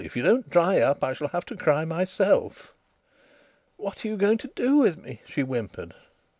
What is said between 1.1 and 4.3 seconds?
shall have to cry myself." "What are you